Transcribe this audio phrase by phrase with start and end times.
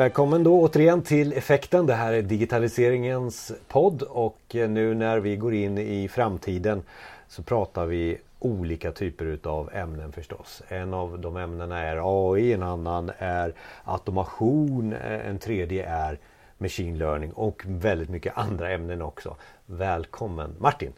[0.00, 1.86] Välkommen då återigen till Effekten.
[1.86, 6.82] Det här är digitaliseringens podd och eh, nu när vi går in i framtiden
[7.28, 10.62] så pratar vi olika typer utav ämnen förstås.
[10.68, 13.54] En av de ämnena är AI, en annan är
[13.84, 16.18] automation, eh, en tredje är
[16.58, 19.36] machine learning och väldigt mycket andra ämnen också.
[19.66, 20.92] Välkommen Martin!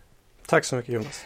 [0.46, 1.24] Tack så mycket Jonas!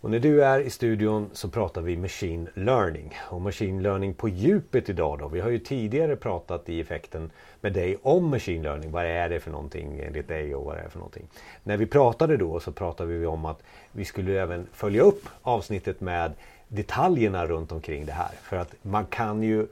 [0.00, 3.14] Och när du är i studion så pratar vi Machine Learning.
[3.30, 5.28] Och Machine Learning på djupet idag då.
[5.28, 7.30] Vi har ju tidigare pratat i effekten
[7.60, 8.90] med dig om Machine Learning.
[8.90, 11.28] Vad är det för någonting enligt dig och vad är det för någonting.
[11.64, 13.62] När vi pratade då så pratade vi om att
[13.92, 16.32] vi skulle även följa upp avsnittet med
[16.68, 18.32] detaljerna runt omkring det här.
[18.42, 19.66] För att man kan ju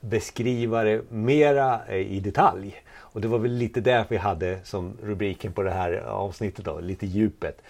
[0.00, 2.82] beskriva det mera eh, i detalj.
[2.92, 6.80] Och det var väl lite därför vi hade som rubriken på det här avsnittet då,
[6.80, 7.62] lite djupet.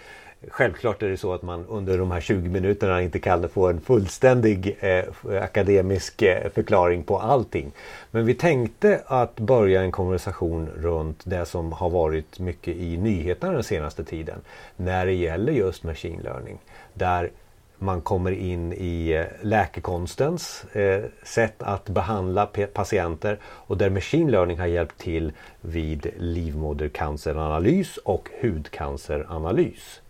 [0.47, 3.81] Självklart är det så att man under de här 20 minuterna inte kan få en
[3.81, 5.03] fullständig eh,
[5.43, 7.71] akademisk eh, förklaring på allting.
[8.11, 13.53] Men vi tänkte att börja en konversation runt det som har varit mycket i nyheterna
[13.53, 14.39] den senaste tiden.
[14.75, 16.57] När det gäller just machine learning.
[16.93, 17.31] Där
[17.77, 24.59] man kommer in i eh, läkekonstens eh, sätt att behandla patienter och där machine learning
[24.59, 25.31] har hjälpt till
[25.61, 30.01] vid livmodercanceranalys och hudcanceranalys.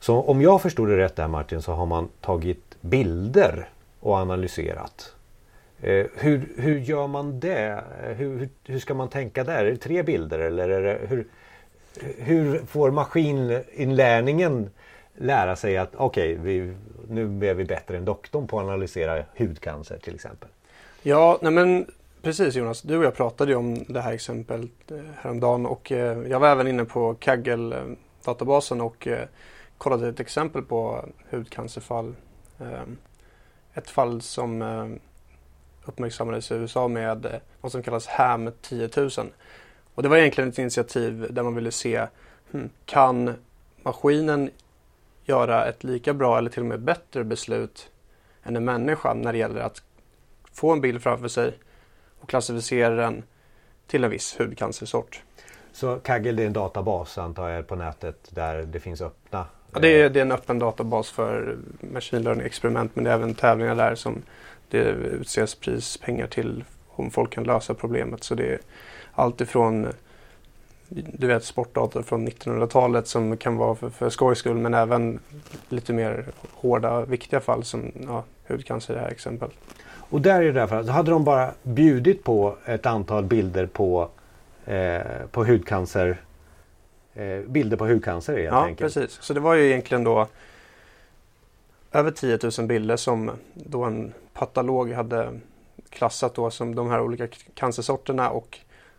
[0.00, 3.68] Så om jag förstod det rätt där Martin så har man tagit bilder
[4.00, 5.14] och analyserat.
[5.80, 7.84] Eh, hur, hur gör man det?
[8.16, 9.64] Hur, hur, ska man tänka där?
[9.64, 11.26] Är det tre bilder eller är det, hur,
[12.18, 14.70] hur får maskininlärningen
[15.14, 16.74] lära sig att okej, okay,
[17.08, 20.48] nu är vi bättre än doktorn på att analysera hudcancer till exempel?
[21.02, 21.86] Ja, nej men
[22.22, 22.82] precis Jonas.
[22.82, 26.48] Du och jag pratade ju om det här exemplet eh, häromdagen och eh, jag var
[26.48, 29.08] även inne på Kaggle-databasen eh, och
[29.78, 32.14] kollade ett exempel på hudcancerfall.
[32.58, 32.96] Ehm,
[33.74, 34.98] ett fall som ehm,
[35.84, 39.10] uppmärksammades i USA med något vad som kallas HAM 10 000.
[39.94, 42.06] Och det var egentligen ett initiativ där man ville se
[42.50, 43.34] hmm, kan
[43.82, 44.50] maskinen
[45.24, 47.90] göra ett lika bra eller till och med bättre beslut
[48.42, 49.82] än en människa när det gäller att
[50.52, 51.58] få en bild framför sig
[52.20, 53.22] och klassificera den
[53.86, 55.22] till en viss hudcancersort.
[55.72, 59.88] Så Kaggle är en databas antar jag på nätet där det finns öppna Ja, det,
[59.88, 63.94] är, det är en öppen databas för machine learning-experiment men det är även tävlingar där
[63.94, 64.22] som
[64.70, 68.24] det utses prispengar till om folk kan lösa problemet.
[68.24, 68.58] Så det är
[69.14, 69.86] allt ifrån
[70.88, 75.18] du vet sportdata från 1900-talet som kan vara för, för skojs skull men även
[75.68, 79.50] lite mer hårda, viktiga fall som ja, hudcancer i det här exemplet.
[80.10, 84.08] Och där är det därför att hade de bara bjudit på ett antal bilder på,
[84.66, 85.00] eh,
[85.30, 86.16] på hudcancer
[87.16, 88.94] eh, bilder på hudcancer helt ja, enkelt.
[88.94, 89.18] precis.
[89.22, 90.28] Så det var ju egentligen då
[91.92, 95.40] över 10 000 bilder som då en patolog hade
[95.90, 98.58] klassat då som de här olika cancersorterna och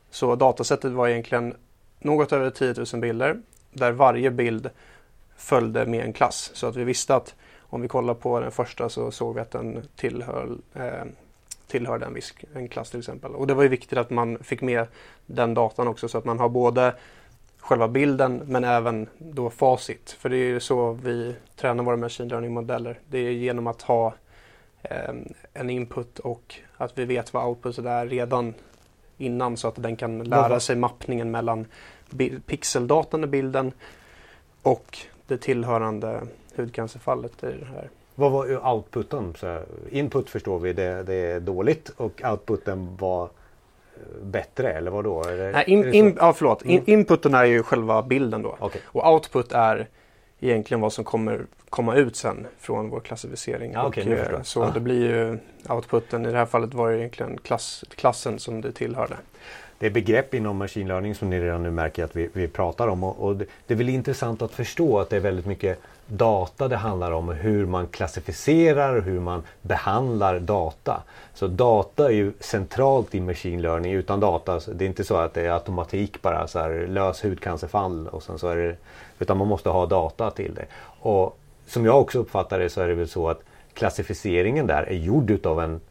[0.09, 1.55] så datasättet var egentligen
[1.99, 3.41] något över 10 000 bilder
[3.71, 4.69] där varje bild
[5.35, 6.51] följde med en klass.
[6.53, 9.51] Så att vi visste att om vi kollar på den första så såg vi att
[9.51, 11.03] den tillhör, eh,
[11.67, 13.31] tillhörde en viss en klass till exempel.
[13.31, 14.87] Och det var ju viktigt att man fick med
[15.25, 16.93] den datan också så att man har både
[17.67, 20.11] själva bilden men även då facit.
[20.19, 22.99] För det är ju så vi tränar våra machine learning-modeller.
[23.09, 24.13] Det är genom att ha
[24.81, 25.15] eh,
[25.53, 28.53] en input och att vi vet vad outputet är redan
[29.17, 31.65] innan så att den kan lära sig mappningen mellan
[32.45, 33.71] pixeldatan i bilden
[34.61, 36.21] och det tillhörande
[36.55, 37.89] hudcancerfallet i det här.
[38.15, 39.33] Vad var outputen?
[39.37, 43.29] Så input förstår vi, det, det är dåligt och outputen var
[44.21, 45.23] bättre eller vad då?
[45.23, 46.61] Är det, Nej, in, in, ja, förlåt.
[46.61, 46.83] In, mm.
[46.85, 48.57] inputen är ju själva bilden då.
[48.59, 48.81] Okay.
[48.85, 49.87] Och output är
[50.39, 53.71] egentligen vad som kommer komma ut sen från vår klassificering.
[53.71, 54.71] Ja, okay, och, eh, så ah.
[54.71, 58.71] det blir ju outputen, i det här fallet var det egentligen klass, klassen som det
[58.71, 59.17] tillhörde.
[59.79, 62.87] Det är begrepp inom machine learning som ni redan nu märker att vi, vi pratar
[62.87, 65.79] om och, och det, det är väl intressant att förstå att det är väldigt mycket
[66.07, 71.03] data det handlar om hur man klassificerar och hur man behandlar data.
[71.33, 73.93] Så data är ju centralt i machine learning.
[73.93, 78.07] Utan data, det är inte så att det är automatik bara så här, lös hudcancerfall
[78.07, 78.75] och sen så är det,
[79.19, 80.65] utan man måste ha data till det.
[80.99, 81.37] Och
[81.67, 83.41] som jag också uppfattar det så är det väl så att
[83.73, 85.81] klassificeringen där är gjord utav en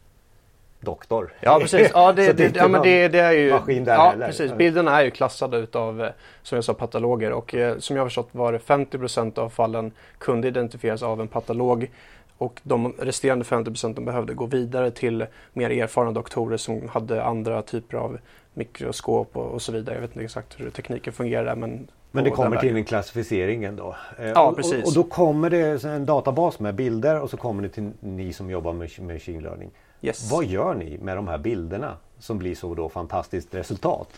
[0.79, 1.33] doktor.
[1.41, 3.47] Ja precis, ja, det, det, ja, men det, det är ju
[3.85, 4.53] ja, precis.
[4.53, 6.09] Bilderna är ju klassade utav eh,
[6.43, 9.91] som jag sa patologer och eh, som jag har förstått var det 50% av fallen
[10.17, 11.89] kunde identifieras av en patolog
[12.37, 17.97] och de resterande 50% behövde gå vidare till mer erfarna doktorer som hade andra typer
[17.97, 18.17] av
[18.53, 19.95] mikroskop och, och så vidare.
[19.95, 23.95] Jag vet inte exakt hur tekniken fungerar men Men det kommer till en klassificering ändå?
[24.19, 24.83] Eh, ja, precis.
[24.83, 28.33] Och, och, då kommer det en databas med bilder och så kommer det till ni
[28.33, 29.71] som jobbar med machine learning.
[30.01, 30.31] Yes.
[30.31, 34.09] Vad gör ni med de här bilderna som blir så då fantastiskt resultat?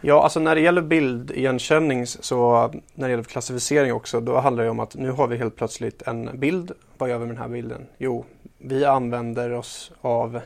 [0.00, 4.70] Ja, alltså när det gäller bildigenkänning så när det gäller klassificering också då handlar det
[4.70, 6.72] om att nu har vi helt plötsligt en bild.
[6.98, 7.86] Vad gör vi med den här bilden?
[7.98, 8.24] Jo,
[8.58, 10.40] vi använder oss av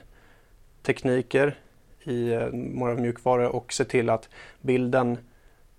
[0.82, 1.58] tekniker
[2.04, 2.34] i
[2.74, 4.28] våra mjukvaror och ser till att
[4.60, 5.18] bilden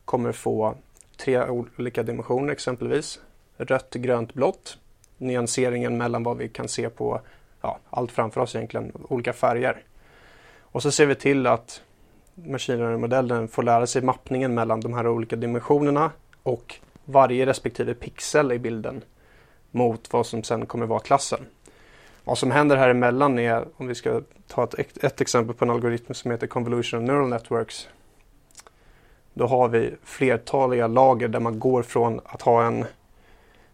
[0.06, 0.76] kommer få
[1.18, 3.20] tre olika dimensioner exempelvis.
[3.58, 4.78] Rött, grönt, blått.
[5.18, 7.22] Nyanseringen mellan vad vi kan se på
[7.64, 9.84] ja, allt framför oss egentligen, olika färger.
[10.62, 11.82] Och så ser vi till att
[12.36, 16.12] machine learning-modellen får lära sig mappningen mellan de här olika dimensionerna
[16.44, 16.76] och
[17.06, 19.04] varje respektive pixel i bilden
[19.72, 21.40] mot vad som sen kommer vara klassen.
[22.24, 25.72] Vad som händer här emellan är, om vi ska ta ett, ett exempel på en
[25.72, 27.90] algoritm som heter Convolutional Neural Networks.
[29.34, 32.86] Då har vi flertaliga lager där man går från att ha en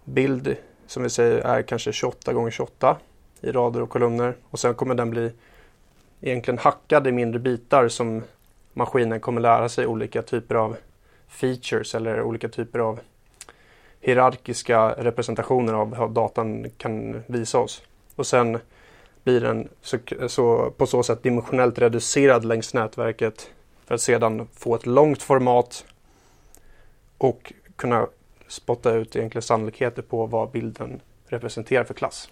[0.03, 0.55] bild
[0.87, 2.97] som vi säger är kanske 28 gånger 28
[3.41, 5.31] i rader och kolumner och sen kommer den bli
[6.21, 8.23] egentligen hackad i mindre bitar som
[8.73, 10.77] maskinen kommer lära sig olika typer av
[11.27, 12.99] features eller olika typer av
[14.01, 17.83] hierarkiska representationer av vad datan kan visa oss.
[18.15, 18.59] Och sen
[19.23, 19.97] blir den så,
[20.27, 23.51] så, på så sätt dimensionellt reducerad längs nätverket
[23.85, 25.85] för att sedan få ett långt format
[27.17, 28.07] och kunna
[28.47, 32.29] spotta ut egentligen sannolikheter på vad bilden representerar för klass.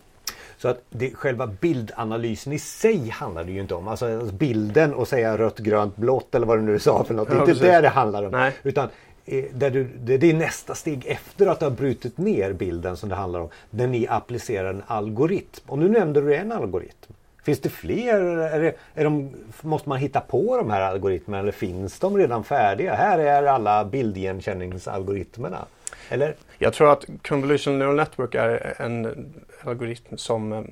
[0.58, 3.88] Så att det, själva bildanalysen i sig handlar det ju inte om.
[3.88, 7.30] Alltså bilden och säga rött, grönt, blått eller vad du nu sa för något.
[7.30, 8.32] Det är inte det det handlar om.
[8.32, 8.54] Nej.
[8.64, 8.90] Utan
[9.26, 12.98] eh, där du, det, det är nästa steg efter att du har brutit ner bilden
[12.98, 13.50] som det handlar om.
[13.70, 15.64] Där ni applicerar en algoritm.
[15.68, 17.14] Och nu nämnde du en algoritm.
[17.44, 18.22] Finns det fler?
[18.22, 19.30] Är det, är de,
[19.62, 22.94] måste man hitta på de här algoritmerna eller finns de redan färdiga?
[22.94, 25.66] Här är alla bildigenkänningsalgoritmerna.
[26.10, 26.36] Eller?
[26.58, 29.34] Jag tror att Convolutional Neural Network är en
[29.64, 30.64] algoritm som eh,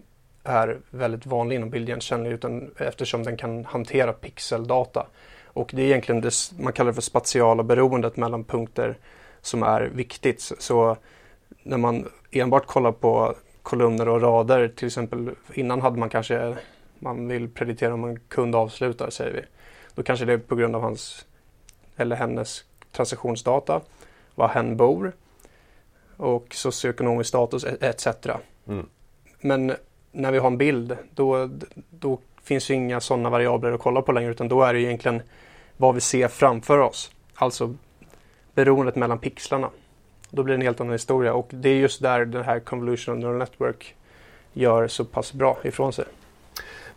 [0.44, 5.08] är väldigt vanlig inom bildigenkänning utan, eftersom den kan hantera pixeldata.
[5.46, 8.98] Och det är egentligen det man kallar för spatiala beroendet mellan punkter
[9.42, 10.52] som är viktigt.
[10.60, 10.98] Så
[11.64, 16.58] när man enbart kollar på kolumner och rader, till exempel innan hade man kanske,
[17.00, 19.42] man vill preditera om en kund avslutar säger vi.
[19.96, 21.26] Då kanske det är på grund av hans
[21.98, 23.82] eller hennes transaktionsdata,
[24.36, 25.12] var hen bor
[26.17, 28.07] och socioekonomisk status etc.
[28.67, 28.85] Mm.
[29.41, 29.75] Men
[30.12, 31.50] när vi har en bild då,
[31.89, 35.21] då finns ju inga sådana variabler att kolla på längre utan då är det egentligen
[35.77, 37.12] vad vi ser framför oss.
[37.35, 37.75] Alltså
[38.53, 39.69] beroendet mellan pixlarna.
[40.29, 43.19] Då blir det en helt annan historia och det är just där den här Convolutional
[43.19, 43.95] Neural Network
[44.53, 46.06] gör så pass bra ifrån sig.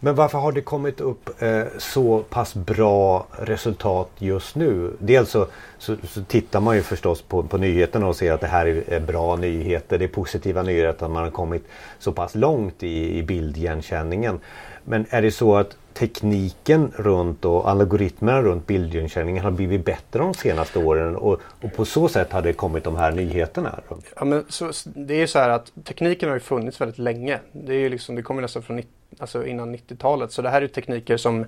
[0.01, 4.93] Men varför har det kommit upp eh, så pass bra resultat just nu?
[4.99, 5.47] Dels så,
[5.79, 8.93] så, så, tittar man ju förstås på, på nyheterna och ser att det här är,
[8.93, 9.99] är bra nyheter.
[9.99, 11.65] Det är positiva nyheter att man har kommit
[11.99, 14.41] så pass långt i, i bildigenkänningen.
[14.85, 20.35] Men är det så att tekniken runt och algoritmerna runt bildigenkänningen har blivit bättre de
[20.35, 23.81] senaste åren och, och, på så sätt har det kommit de här nyheterna?
[24.17, 27.41] Ja, men så, det är ju så här att tekniken har ju funnits väldigt länge.
[27.53, 30.67] Det, är liksom, det kommer nästan från 90 alltså innan 90-talet så det här är
[30.67, 31.47] tekniker som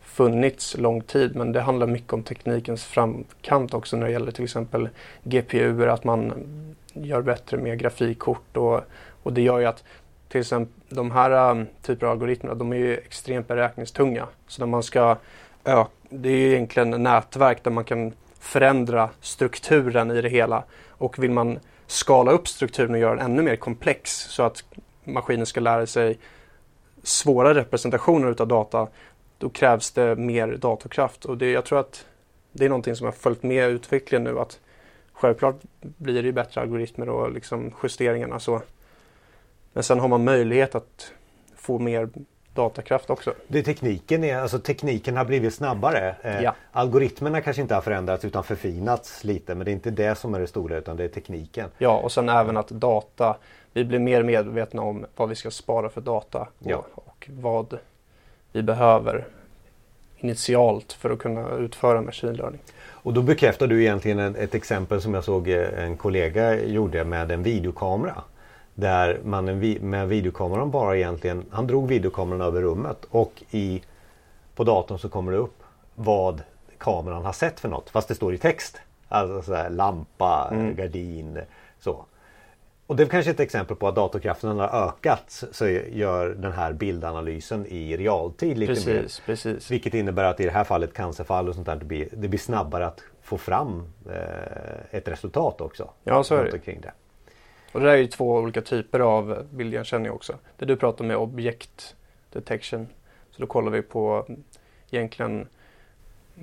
[0.00, 4.44] funnits lång tid men det handlar mycket om teknikens framkant också när det gäller till
[4.44, 4.88] exempel
[5.22, 6.32] GPU, att man
[6.92, 8.80] gör bättre med grafikkort och,
[9.22, 9.84] och det gör ju att
[10.28, 14.26] till exempel de här um, typer av algoritmer, de är ju extremt beräkningstunga.
[14.48, 15.16] Så när man ska
[15.64, 20.64] öka, det är ju egentligen nätverk där man kan förändra strukturen i det hela.
[20.88, 24.64] Och vill man skala upp strukturen och göra den ännu mer komplex så att
[25.04, 26.18] maskinen ska lära sig
[27.04, 28.88] svåra representationer utav data,
[29.38, 31.24] då krävs det mer datorkraft.
[31.24, 32.06] Och det, jag tror att
[32.52, 34.60] det är någonting som har följt med utvecklingen nu att
[35.12, 38.62] självklart blir det bättre algoritmer och liksom justeringarna så
[39.74, 41.12] men sen har man möjlighet att
[41.56, 42.08] få mer
[42.54, 43.34] datakraft också.
[43.48, 46.16] Det tekniken är, alltså tekniken har blivit snabbare.
[46.22, 46.54] Eh, ja.
[46.72, 50.40] Algoritmerna kanske inte har förändrats utan förfinats lite men det är inte det som är
[50.40, 51.70] det stora utan det är tekniken.
[51.78, 53.36] Ja och sen även att data,
[53.74, 56.84] vi blir mer medvetna om vad vi ska spara för data och, ja.
[56.94, 57.78] och vad
[58.52, 59.24] vi behöver
[60.16, 62.60] initialt för att kunna utföra machine learning.
[62.86, 67.30] Och då bekräftar du egentligen ett exempel som jag såg eh, en kollega gjorde med
[67.30, 68.22] en videokamera.
[68.74, 69.44] Där man
[69.80, 73.82] med videokameran bara egentligen, han drog videokameran över rummet och i,
[74.54, 75.62] på datorn så kommer det upp
[75.94, 76.42] vad
[76.78, 77.90] kameran har sett för något.
[77.90, 78.80] Fast det står i text.
[79.08, 80.74] Alltså sådär, lampa, mm.
[80.76, 81.40] gardin,
[81.80, 82.04] så.
[82.86, 86.72] Och det är kanske ett exempel på att datorkraften har ökat så gör den här
[86.72, 89.26] bildanalysen i realtid lite precis, mer.
[89.26, 89.70] Precis.
[89.70, 92.38] Vilket innebär att i det här fallet cancerfall och sånt där det blir, det blir
[92.38, 95.90] snabbare att få fram eh, ett resultat också.
[96.04, 96.58] Ja, så är det.
[96.58, 96.92] Kring det.
[97.72, 100.34] Och det där är ju två olika typer av bildigenkänning också.
[100.56, 101.96] Det du pratar om är objekt
[102.32, 102.86] detection.
[103.30, 104.26] Så då kollar vi på
[104.90, 105.48] egentligen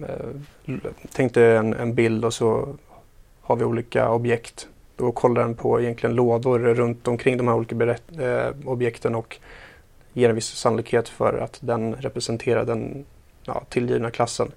[0.08, 2.76] eh, Tänk dig en, en bild och så
[3.42, 4.68] har vi olika objekt.
[5.02, 9.38] Då kollar den på egentligen lådor runt omkring de här olika berätt, eh, objekten och
[10.14, 13.06] ger en viss sannolikhet för att den representerar den
[13.44, 14.52] ja, tillgivna klassen.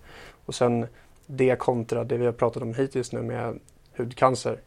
[0.47, 0.87] Och sen
[1.27, 3.59] det kontra det vi har pratat om hittills nu med
[3.97, 4.59] hudcancer.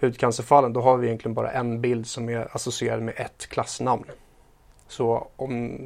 [0.00, 4.04] Hudcancerfallen, då har vi egentligen bara en bild som är associerad med ett klassnamn.
[4.88, 5.78] Så om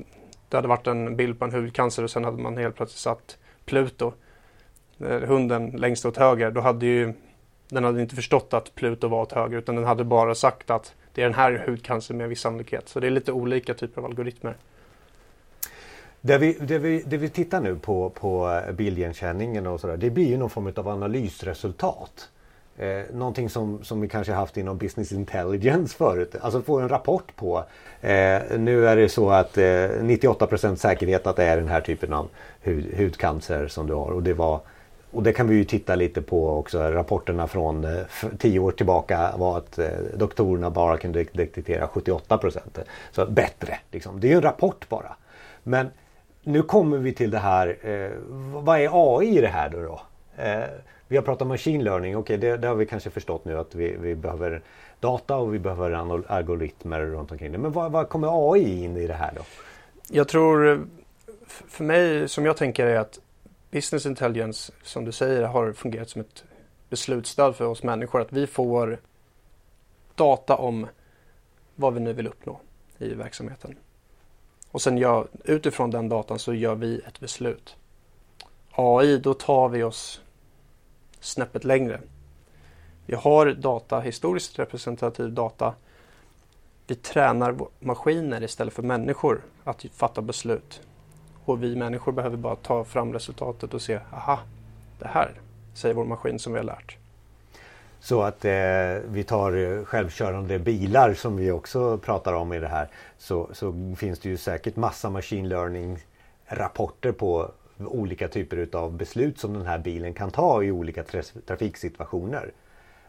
[0.48, 3.38] det hade varit en bild på en hudcancer och sen hade man helt plötsligt satt
[3.64, 4.12] Pluto,
[5.00, 7.14] eh, hunden längst åt höger, då hade ju
[7.68, 10.94] den hade inte förstått att Pluto var åt höger utan den hade bara sagt att
[11.14, 12.88] det är den här hudcancern med viss sannolikhet.
[12.88, 14.56] Så det är lite olika typer av algoritmer.
[16.20, 20.10] Det vi, det vi, det vi tittar nu på, på eh, bildigenkänningen och sådär, det
[20.10, 22.28] blir ju någon form av analysresultat.
[22.78, 26.34] Eh, någonting som, som vi kanske haft inom business intelligence förut.
[26.40, 27.64] Alltså få en rapport på.
[28.00, 32.12] Eh, nu är det så att eh, 98% säkerhet att det är den här typen
[32.12, 32.28] av
[32.60, 34.10] hud, hudcancer som du har.
[34.10, 34.60] Och det, var,
[35.10, 36.78] och det kan vi ju titta lite på också.
[36.78, 38.04] Rapporterna från eh,
[38.38, 42.78] tio år tillbaka var att eh, doktorerna bara kunde detektera 78 procent
[43.10, 43.78] Så bättre.
[43.90, 44.20] Liksom.
[44.20, 45.16] Det är ju en rapport bara.
[45.62, 45.88] Men
[46.42, 47.76] nu kommer vi till det här.
[47.82, 48.10] Eh,
[48.62, 49.80] vad är AI i det här då?
[49.80, 50.00] då?
[50.42, 50.64] Eh,
[51.08, 52.16] vi har pratat om machine learning.
[52.16, 54.62] Okej, okay, det, det, har vi kanske förstått nu att vi, vi behöver
[55.00, 55.90] data och vi behöver
[56.32, 57.58] algoritmer runt omkring det.
[57.58, 59.42] Men vad, vad kommer AI in i det här då?
[60.08, 60.78] Jag tror, eh,
[61.46, 63.18] för mig som jag tänker är att
[63.70, 66.44] business intelligence, som du säger, har fungerat som ett
[66.88, 68.20] beslutsstöd för oss människor.
[68.20, 69.00] Att vi får
[70.14, 70.86] data om
[71.76, 72.60] vad vi nu vill uppnå
[72.98, 73.76] i verksamheten.
[74.70, 77.76] Och sen gör, utifrån den datan så gör vi ett beslut.
[78.70, 80.20] AI, då tar vi oss
[81.20, 82.00] snäppet längre.
[83.06, 85.74] Vi har data, historiskt representativ data.
[86.86, 90.80] Vi tränar maskiner istället för människor att fatta beslut.
[91.48, 94.38] Och vi människor behöver bara ta fram resultatet och se, aha,
[94.98, 95.30] det här
[95.74, 96.96] säger vår maskin som vi har lärt.
[98.00, 98.52] Så att eh,
[99.04, 102.88] vi tar eh, självkörande bilar som vi också pratar om i det här.
[103.18, 105.98] Så, så finns det ju säkert massa machine learning
[106.46, 111.04] rapporter på olika typer av beslut som den här bilen kan ta i olika
[111.46, 112.50] trafiksituationer.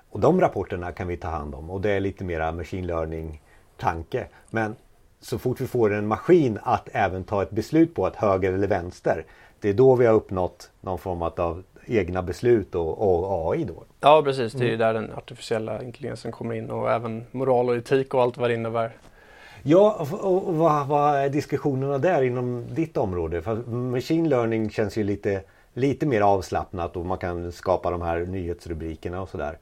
[0.10, 3.42] Och de rapporterna kan vi ta hand om och det är lite mera machine learning
[3.78, 4.28] tanke.
[4.50, 4.76] Men
[5.22, 8.68] så fort vi får en maskin att även ta ett beslut på att höger eller
[8.68, 9.26] vänster.
[9.60, 13.84] Det är då vi har uppnått någon form av egna beslut och, och AI då.
[14.00, 14.80] Ja precis, det är ju mm.
[14.80, 18.54] där den artificiella intelligensen kommer in och även moral och etik och allt vad det
[18.54, 18.92] innebär.
[19.64, 23.42] Ja, och vad, vad är diskussionerna där inom ditt område?
[23.42, 25.42] För machine learning känns ju lite,
[25.74, 29.58] lite mer avslappnat och man kan skapa de här nyhetsrubrikerna och sådär.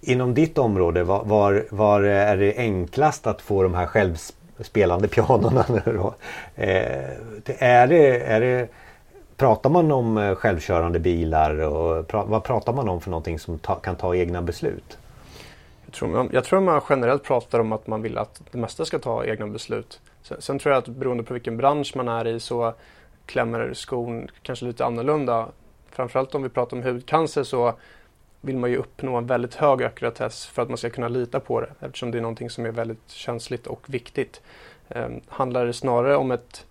[0.00, 3.86] Inom ditt område, var, var, var, är det enklast att få de här
[4.60, 6.14] spelande pianona nu då?
[6.54, 7.10] Eh,
[7.58, 8.68] är det, är det
[9.36, 13.58] Pratar man om eh, självkörande bilar och pra, vad pratar man om för någonting som
[13.58, 14.98] ta, kan ta egna beslut?
[15.84, 18.84] Jag tror, man, jag tror man generellt pratar om att man vill att det mesta
[18.84, 20.00] ska ta egna beslut.
[20.22, 22.74] Sen, sen tror jag att beroende på vilken bransch man är i så
[23.26, 25.46] klämmer skon kanske lite annorlunda.
[25.90, 27.74] Framförallt om vi pratar om hudcancer så
[28.44, 31.60] vill man ju uppnå en väldigt hög ackuratess för att man ska kunna lita på
[31.60, 34.42] det eftersom det är någonting som är väldigt känsligt och viktigt.
[34.88, 36.66] Eh, handlar det snarare om ett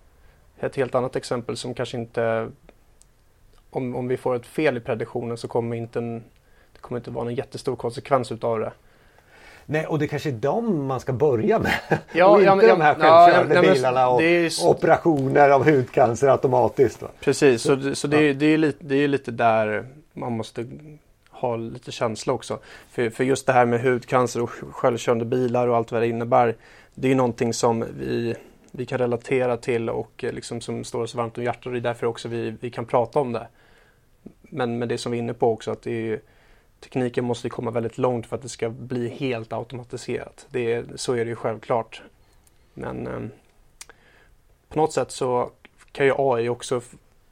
[0.60, 2.48] ett helt annat exempel som kanske inte...
[3.70, 6.18] Om, om vi får ett fel i prediktionen så kommer inte en,
[6.72, 8.72] det kommer inte vara någon jättestor konsekvens utav det.
[9.66, 11.74] Nej, och det kanske är dem man ska börja med.
[12.12, 14.66] Ja, och inte ja, men, de här självkörande ja, men, bilarna och är...
[14.66, 17.02] operationer av hudcancer automatiskt.
[17.02, 17.08] Va?
[17.20, 20.66] Precis, så, så det, är, det, är lite, det är lite där man måste
[21.46, 22.58] ha lite känsla också.
[22.90, 26.56] För, för just det här med hudcancer och självkörande bilar och allt vad det innebär.
[26.94, 28.34] Det är någonting som vi
[28.76, 31.78] vi kan relatera till och eh, liksom som står oss varmt om hjärtat och det
[31.78, 33.48] är därför också vi, vi kan prata om det.
[34.40, 36.20] Men, med det som vi är inne på också att det är,
[36.80, 40.46] tekniken måste komma väldigt långt för att det ska bli helt automatiserat.
[40.50, 42.02] Det är, så är det ju självklart.
[42.74, 43.20] Men eh,
[44.68, 45.50] på något sätt så
[45.92, 46.80] kan ju AI också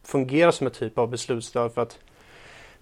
[0.02, 1.98] fungera som en typ av beslutsstöd för att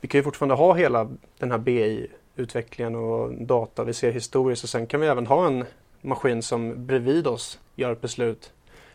[0.00, 4.70] vi kan ju fortfarande ha hela den här BI-utvecklingen och data vi ser historiskt och
[4.70, 5.64] sen kan vi även ha en
[6.00, 8.52] maskin som bredvid oss gör ett beslut.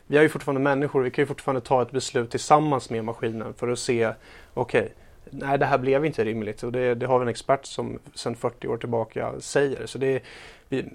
[0.08, 3.54] Vi är ju fortfarande människor, vi kan ju fortfarande ta ett beslut tillsammans med maskinen
[3.54, 4.14] för att se,
[4.54, 4.90] okej, okay,
[5.30, 8.36] nej det här blev inte rimligt och det, det, har vi en expert som sedan
[8.36, 9.86] 40 år tillbaka säger.
[9.86, 10.24] Så det,
[10.70, 10.86] vi,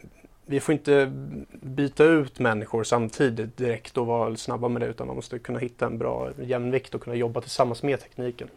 [0.46, 1.12] vi får inte
[1.50, 5.86] byta ut människor samtidigt direkt och vara snabba med det utan man måste kunna hitta
[5.86, 8.48] en bra jämvikt och kunna jobba tillsammans med tekniken.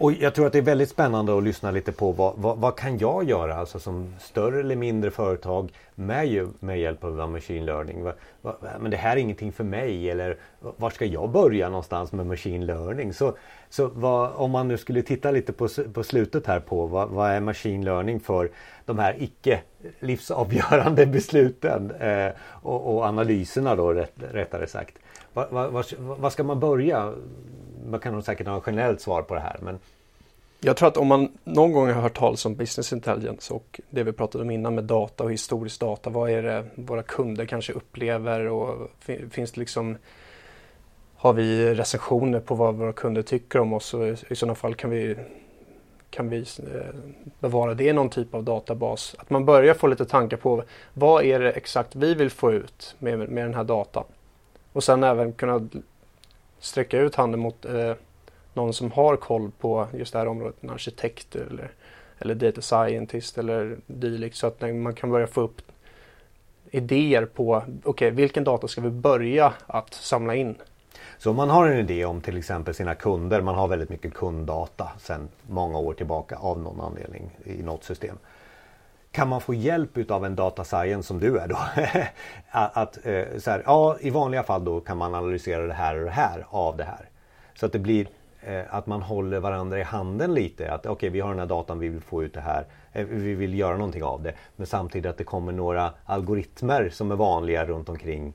[0.00, 2.76] Och jag tror att det är väldigt spännande att lyssna lite på vad, vad, vad
[2.76, 8.02] kan jag göra alltså som större eller mindre företag med, med hjälp av machine learning.
[8.02, 8.12] Va,
[8.42, 12.26] va, men det här är ingenting för mig eller var ska jag börja någonstans med
[12.26, 13.12] machine learning?
[13.12, 13.36] Så,
[13.68, 17.30] så vad, om man nu skulle titta lite på, på slutet här på vad, vad
[17.30, 18.50] är machine learning för
[18.84, 19.60] de här icke
[20.00, 22.30] livsavgörande besluten eh,
[22.62, 24.98] och, och, analyserna då rätt, rättare sagt.
[25.98, 27.12] Vad ska man börja?
[27.86, 29.78] Man kan nog säkert ha ett generellt svar på det här men
[30.60, 34.02] jag tror att om man någon gång har hört talas om business intelligence och det
[34.02, 36.10] vi pratade om innan med data och historisk data.
[36.10, 38.90] Vad är det våra kunder kanske upplever och
[39.30, 39.96] finns det liksom
[41.16, 44.90] har vi recensioner på vad våra kunder tycker om oss och i sådana fall kan
[44.90, 45.16] vi
[46.10, 46.94] kan vi eh,
[47.40, 49.14] bevara det i någon typ av databas.
[49.18, 50.62] Att man börjar få lite tankar på
[50.94, 54.04] vad är det exakt vi vill få ut med, med den här datan.
[54.72, 55.68] Och sen även kunna
[56.60, 57.94] sträcka ut handen mot eh,
[58.54, 61.70] någon som har koll på just det här området, en arkitekt eller,
[62.18, 65.62] eller data scientist eller dylikt så att man kan börja få upp
[66.70, 70.54] idéer på okej, okay, vilken data ska vi börja att samla in?
[71.18, 74.14] Så om man har en idé om till exempel sina kunder, man har väldigt mycket
[74.14, 78.18] kunddata sedan många år tillbaka av någon anledning i något system.
[79.18, 81.58] Kan man få hjälp av en data science som du är då?
[82.50, 86.04] att, eh, så här, ja, I vanliga fall då kan man analysera det här och
[86.04, 87.08] det här av det här.
[87.54, 88.06] Så att det blir
[88.40, 90.72] Eh, att man håller varandra i handen lite.
[90.72, 92.66] Att okej, okay, vi har den här datan, vi vill få ut det här.
[92.92, 94.34] Eh, vi vill göra någonting av det.
[94.56, 98.32] Men samtidigt att det kommer några algoritmer som är vanliga runt omkring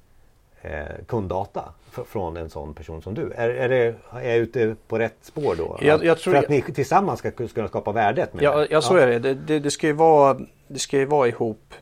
[0.63, 1.73] eh, kunddata
[2.07, 3.31] från en sån person som du.
[3.31, 5.77] Är, är, det, är jag ute på rätt spår då?
[5.81, 8.33] Jag, jag För att ni tillsammans ska kunna skapa värdet?
[8.33, 8.67] Med ja, det.
[8.69, 9.19] ja, så är det.
[9.19, 9.59] Det, det.
[9.59, 11.73] det, ska ju vara, det ska ju vara ihop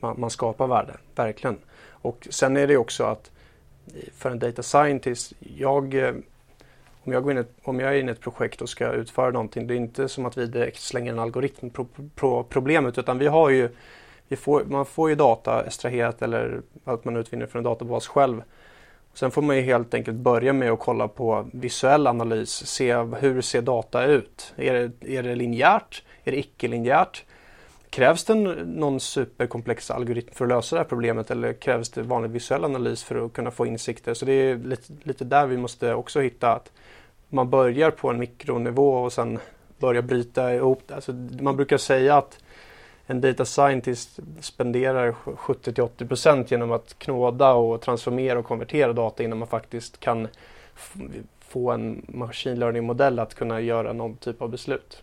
[0.00, 1.58] man, man skapar värde, verkligen.
[1.90, 3.30] Och sen är det också att
[4.12, 6.14] för en data scientist, jag
[7.04, 9.30] om jag, går in ett, om jag är inne i ett projekt och ska utföra
[9.30, 13.18] någonting, det är inte som att vi direkt slänger en algoritm på, på problemet utan
[13.18, 13.68] vi har ju,
[14.36, 18.42] får, man får ju data extraherat eller att man utvinner från en databas själv.
[19.14, 23.40] Sen får man ju helt enkelt börja med att kolla på visuell analys, se hur
[23.40, 24.54] ser data ut?
[24.56, 26.02] Är det, är det linjärt?
[26.24, 27.24] Är det icke-linjärt?
[27.90, 32.30] Krävs det någon superkomplex algoritm för att lösa det här problemet eller krävs det vanlig
[32.30, 34.14] visuell analys för att kunna få insikter?
[34.14, 36.72] Så det är lite, lite där vi måste också hitta att
[37.28, 39.38] man börjar på en mikronivå och sen
[39.78, 40.94] börjar bryta ihop det.
[40.94, 42.38] Alltså, man brukar säga att
[43.10, 49.48] en data scientist spenderar 70-80% genom att knåda och transformera och konvertera data innan man
[49.48, 50.28] faktiskt kan
[51.40, 55.02] få en machine learning modell att kunna göra någon typ av beslut.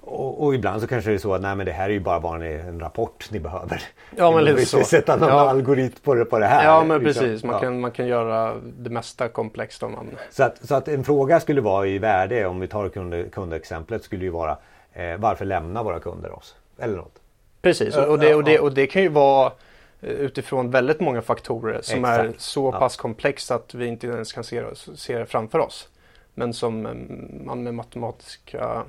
[0.00, 2.00] Och, och, ibland så kanske det är så att nej men det här är ju
[2.00, 3.82] bara, bara en rapport ni behöver.
[4.16, 4.84] Ja men lite så.
[4.84, 5.50] Sätta någon ja.
[5.50, 6.64] algoritm på det, på det här.
[6.64, 7.22] Ja men liksom.
[7.22, 7.60] precis, man, ja.
[7.60, 10.10] kan, man kan göra det mesta komplext om man...
[10.30, 14.04] Så att, så att en fråga skulle vara i värde om vi tar kund, kundexemplet
[14.04, 14.58] skulle ju vara
[14.92, 16.54] eh, varför lämnar våra kunder oss?
[16.78, 17.18] Eller något.
[17.62, 19.52] Precis och det, och det, och det kan ju vara
[20.00, 22.24] eh, utifrån väldigt många faktorer som Exakt.
[22.24, 24.62] är så pass komplext att vi inte ens kan se,
[24.96, 25.88] se det framför oss.
[26.34, 28.82] Men som mm, man med matematiska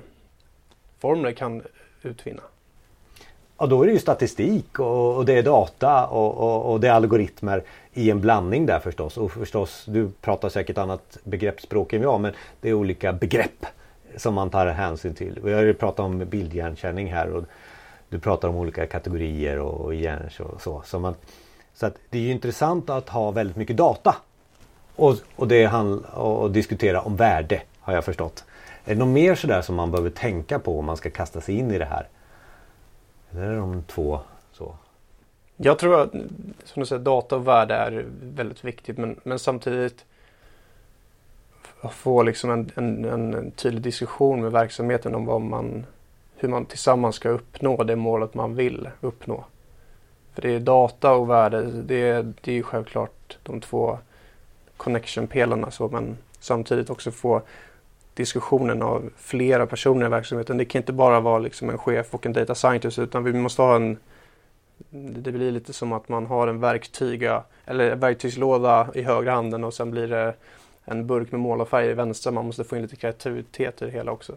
[0.98, 1.62] formler kan
[2.02, 2.42] utvinna.
[3.58, 6.88] Ja, då är det ju statistik och, och det är data och, och, och, det
[6.88, 9.16] är algoritmer i en blandning där förstås.
[9.16, 13.66] Och förstås, du pratar säkert annat begreppsspråk än jag, men det är olika begrepp
[14.16, 15.40] som man tar hänsyn till.
[15.44, 17.44] Vi har ju pratat om bildhjärnkänning här och
[18.08, 20.82] du pratar om olika kategorier och hjärns och så.
[20.84, 21.14] Så, man,
[21.74, 24.16] så att det är ju intressant att ha väldigt mycket data
[24.96, 25.68] och, och, det
[26.14, 28.44] och diskutera om värde har jag förstått.
[28.84, 31.58] Är det något mer sådär som man behöver tänka på om man ska kasta sig
[31.58, 32.08] in i det här?
[33.30, 34.20] Eller är det de två
[34.52, 34.74] så?
[35.56, 36.10] Jag tror att
[36.64, 40.04] som du säger, data och värde är väldigt viktigt men, men samtidigt
[41.90, 45.86] få liksom en, en, en, tydlig diskussion med verksamheten om vad man,
[46.40, 49.44] hur man tillsammans ska uppnå det målet man vill uppnå.
[50.34, 53.98] För det är data och värde, det är, det är självklart de två
[54.76, 57.42] connection-pelarna men samtidigt också få
[58.14, 60.56] diskussionen av flera personer i verksamheten.
[60.56, 63.62] Det kan inte bara vara liksom en chef och en data scientist utan vi måste
[63.62, 63.98] ha en
[64.90, 69.74] det blir lite som att man har en verktyga eller verktygslåda i högra handen och
[69.74, 70.34] sen blir det
[70.84, 72.32] en burk med målarfärg i vänstra.
[72.32, 74.36] Man måste få in lite kreativitet i det hela också.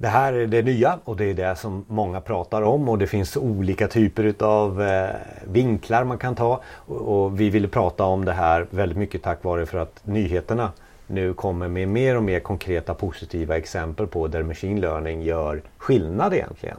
[0.00, 3.06] Det här är det nya och det är det som många pratar om och det
[3.06, 5.10] finns olika typer av eh,
[5.44, 6.60] vinklar man kan ta.
[6.86, 10.72] Och vi ville prata om det här väldigt mycket tack vare för att nyheterna
[11.06, 16.34] nu kommer med mer och mer konkreta positiva exempel på där machine learning gör skillnad
[16.34, 16.78] egentligen.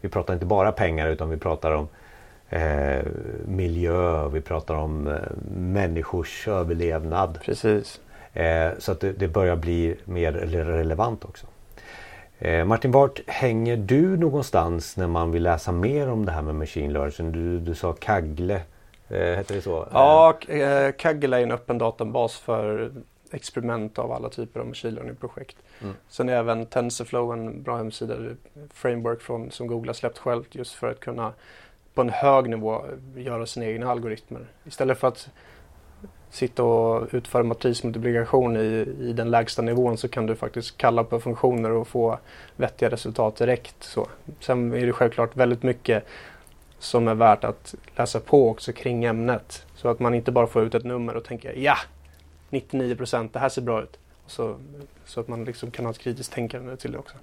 [0.00, 1.88] Vi pratar inte bara pengar utan vi pratar om
[2.48, 3.04] eh,
[3.44, 5.14] miljö, vi pratar om eh,
[5.56, 7.38] människors överlevnad.
[7.44, 8.00] Precis.
[8.32, 11.46] Eh, så att det, det, börjar bli mer relevant också.
[12.40, 16.54] Eh, Martin, vart hänger du någonstans när man vill läsa mer om det här med
[16.54, 17.32] machine learning?
[17.32, 18.62] Du, du sa Kaggle,
[19.08, 19.88] eh, heter det så?
[19.92, 22.92] Ja, eh, Kaggle är en öppen databas för
[23.30, 25.56] experiment av alla typer av machine learning-projekt.
[25.82, 25.94] Mm.
[26.08, 28.14] Sen är även TensorFlow en bra hemsida,
[28.74, 31.32] framework från, som Google har släppt själv just för att kunna
[31.94, 32.84] på en hög nivå
[33.16, 34.46] göra sina egna algoritmer.
[34.64, 35.28] Istället för att
[36.30, 41.20] sitta och utföra matrismultiplikation i, i den lägsta nivån så kan du faktiskt kalla på
[41.20, 42.18] funktioner och få
[42.56, 43.76] vettiga resultat direkt.
[43.80, 44.06] Så.
[44.40, 46.04] Sen är det självklart väldigt mycket
[46.78, 49.66] som är värt att läsa på också kring ämnet.
[49.74, 51.76] Så att man inte bara får ut ett nummer och tänker ja,
[52.50, 53.98] 99 procent, det här ser bra ut.
[54.26, 54.56] Så,
[55.04, 57.16] så att man liksom kan ha ett kritiskt tänkande till det också.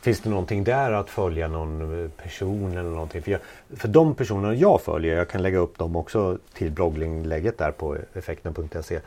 [0.00, 3.22] Finns det någonting där att följa någon eh, person eller någonting?
[3.22, 3.40] För, jag,
[3.76, 7.96] för de personerna jag följer, jag kan lägga upp dem också till blogginlägget där på
[8.14, 9.00] effekten.se.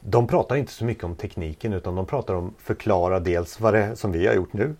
[0.00, 3.96] De pratar inte så mycket om tekniken utan de pratar om förklara dels vad det
[3.96, 4.74] som vi har gjort nu,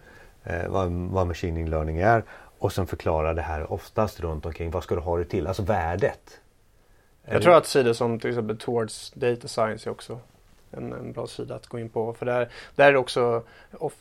[0.44, 2.24] eh, vad, vad machine learning är
[2.58, 5.62] och sen förklara det här oftast runt omkring vad ska du ha det till, alltså
[5.62, 6.40] värdet.
[7.24, 10.20] Jag tror att sidor som till exempel Towards Data Science är också
[10.70, 12.12] en, en bra sida att gå in på.
[12.12, 13.94] För där, där är det också of,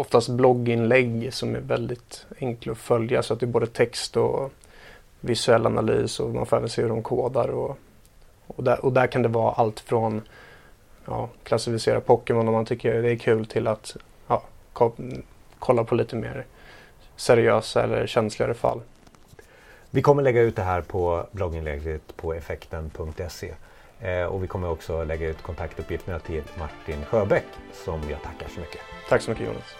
[0.00, 4.52] oftast blogginlägg som är väldigt enkla att följa så att det är både text och
[5.20, 7.48] visuell analys och man får även se hur de kodar.
[7.48, 7.78] Och,
[8.46, 10.22] och, där, och där kan det vara allt från
[11.04, 14.42] ja, klassificera Pokémon om man tycker det är kul till att ja,
[15.58, 16.46] kolla på lite mer
[17.16, 18.80] seriösa eller känsligare fall.
[19.90, 23.54] Vi kommer lägga ut det här på blogginlägget på effekten.se.
[24.00, 27.46] Eh, och vi kommer också lägga ut kontaktuppgifterna till Martin Sjöbäck
[27.84, 28.80] som jag tackar så mycket.
[29.08, 29.76] Tack så mycket Jonas.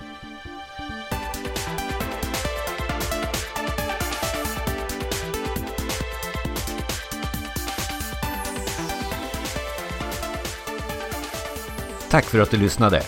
[12.10, 13.02] Tack för att du lyssnade.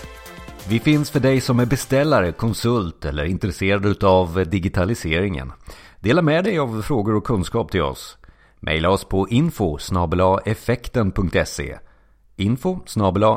[0.68, 5.53] Vi finns för dig som är beställare, konsult eller intresserad av digitaliseringen.
[6.01, 8.18] Dela med dig av frågor och kunskap till oss.
[8.61, 9.79] Maila oss på info
[10.46, 11.79] effekten.se
[12.37, 12.79] info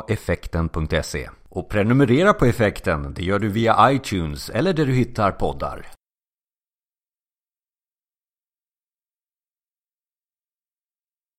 [0.07, 5.85] effekten.se och prenumerera på effekten, det gör du via iTunes eller där du hittar poddar.